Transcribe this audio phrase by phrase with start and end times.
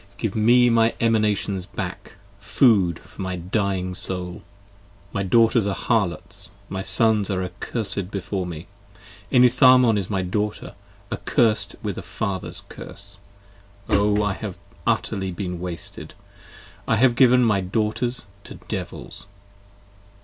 [0.17, 4.41] Give me my Emanations back, food for my dying soul:
[5.13, 8.65] My daughters are harlots: my sons are accursed before me.
[9.29, 10.73] 15 Enitharmon is my daughter:
[11.11, 13.19] accursed with a father's curse:
[13.89, 14.23] O!
[14.23, 16.15] I have utterly been wasted:
[16.87, 19.27] I have given my daughters to devils.